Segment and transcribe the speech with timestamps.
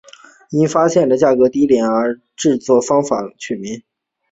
[0.49, 3.83] 因发现了价格低廉的制铝方法而知名。